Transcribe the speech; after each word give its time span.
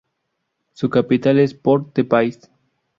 Su 0.73 0.89
capital 0.89 1.37
es 1.37 1.53
Port-de-Paix. 1.53 2.49